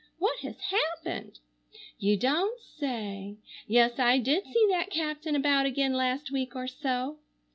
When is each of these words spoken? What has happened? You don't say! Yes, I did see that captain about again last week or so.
What 0.17 0.39
has 0.39 0.55
happened? 0.71 1.37
You 1.99 2.17
don't 2.17 2.59
say! 2.59 3.37
Yes, 3.67 3.99
I 3.99 4.17
did 4.17 4.45
see 4.45 4.67
that 4.71 4.89
captain 4.89 5.35
about 5.35 5.67
again 5.67 5.93
last 5.93 6.31
week 6.31 6.55
or 6.55 6.65
so. 6.67 7.19